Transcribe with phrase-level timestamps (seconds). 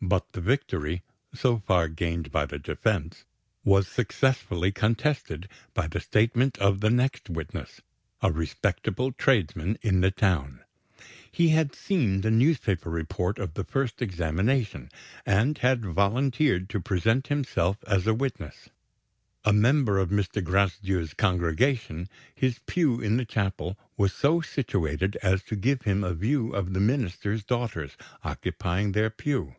[0.00, 1.02] But the victory,
[1.34, 3.24] so far gained by the defense,
[3.64, 7.80] was successfully contested by the statement of the next witness,
[8.22, 10.60] a respectable tradesman in the town.
[11.32, 14.88] He had seen the newspaper report of the first examination,
[15.26, 18.68] and had volunteered to present himself as a witness.
[19.44, 20.42] A member of Mr.
[20.44, 26.14] Gracedieu's congregation, his pew in the chapel was so situated as to give him a
[26.14, 29.56] view of the minister's daughters occupying their pew.